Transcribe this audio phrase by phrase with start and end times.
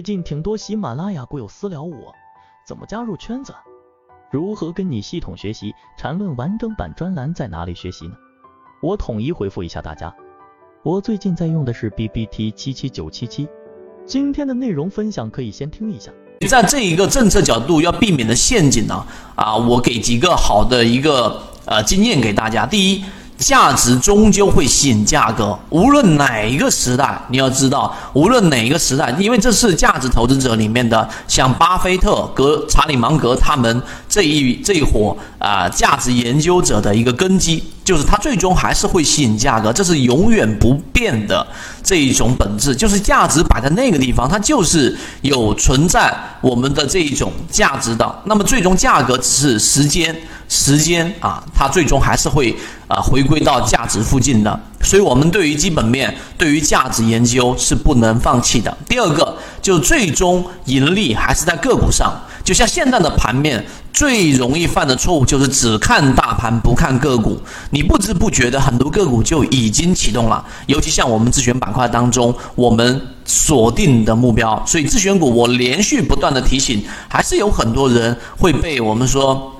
[0.00, 2.14] 最近挺多喜马拉雅股友私聊我，
[2.66, 3.52] 怎么加入圈子？
[4.30, 5.74] 如何跟你系统学习？
[5.98, 8.14] 缠论完整版专栏在哪里学习呢？
[8.80, 10.10] 我统一回复一下大家。
[10.82, 13.46] 我最近在用的是 B B T 七七九七七。
[14.06, 16.10] 今天的内容分享可以先听一下。
[16.48, 19.06] 在这一个政策角度要避免的陷阱呢？
[19.34, 22.64] 啊，我给几个好的一个呃经验给大家。
[22.64, 23.04] 第一。
[23.40, 41.46] 价值终究会吸引价格，无论哪一个时代，你要知道，无论哪一个时代，因为这是价值投资者里面的，像巴菲特、格查理芒格他们这一这一伙啊，价值研究者的一个根基，就是它最终还是会吸引价格，这是永远不变的
[41.82, 50.14] 这一种本质，就是价值摆在那个地方，它就是有存在我们的这一种价值的，那么最终价格只是时间。
[50.50, 52.54] 时间啊，它最终还是会
[52.88, 58.76] 啊回归到价值附近的，所以我们对于基本面、对于价值研究是不能放弃的。
[58.88, 62.12] 第二个，就最终盈利还是在个股上。
[62.42, 67.40] 就像现在的盘面，最容易犯的错误就是只看大盘不看个股，
[67.70, 70.44] 你不知不觉的很多个股就已经启动了。
[70.66, 79.54] 尤其像我们自选板块当中，我们锁定的目标，所以自选股我连续不断的提醒，还是有很多人会被我们说。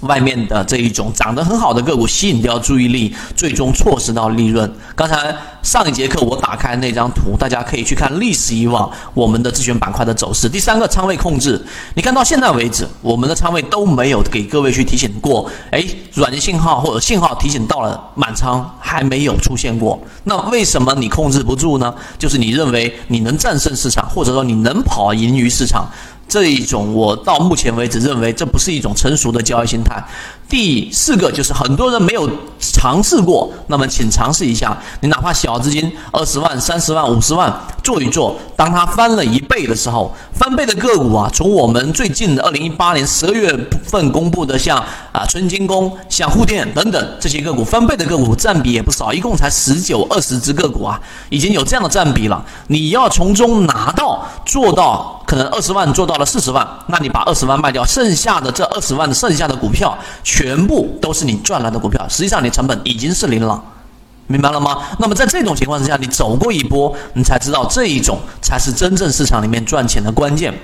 [0.00, 4.70] 外面的这一种长得很好的个股吸引掉注意力，最终错失到利润。
[4.94, 10.48] 刚才上一节课我打开那张图，大家可以去看历史以往我们的自选板块的走势。
[10.48, 11.60] 第三个仓位控制，
[11.94, 15.50] 你看到现在为止，我们的仓位都没有给各位去提醒过。
[15.70, 21.92] 哎，软件信号或者信号提醒到了满仓还没有出现过，那为什么你控制不住呢？
[22.16, 25.90] 就是你认为你能战胜市场，或者说你能跑赢于市场。
[26.28, 30.00] 这一种，我到目前为止认为这不是一种成熟的交易心态。
[30.48, 32.30] 第四个就是很多人没有
[32.60, 37.52] 尝试过，那么请尝试一下，你哪怕小资金二十万、三十万、五十万
[37.82, 43.52] 做一做，当它翻了一倍的时候，翻倍的个股啊，从我们最近的二零一八年十二月
[43.84, 44.78] 份公布的，像
[45.12, 52.44] 啊春金工、像沪电等等这些个股翻倍的个股占比也不少，一共才十九二十只个股啊，已经有这样的占比了。
[52.68, 59.98] 你要从中拿到做到可能二十万做到了四十万，那你把二十万卖掉，剩下的这二十万剩下的股票。
[60.22, 63.60] 全部都是你赚来的股票，实际上你成本已经是零了，
[64.28, 64.78] 明白了吗？
[64.98, 70.54] 那么在这种情况之下，你走过一波，你才知道这一种才是真正市场里面赚钱的关键。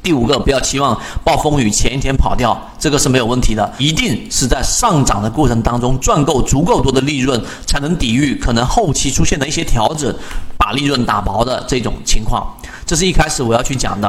[0.00, 10.14] 第五个，不要期望暴风雨前一天跑掉，这个是没有问题的，一定是在上涨的过程当中赚够足够多的利润，才能抵御可能后期出现的一些调整，
[10.56, 12.46] 把利润打薄的这种情况。
[12.88, 14.06] 这是一开始我要去讲的。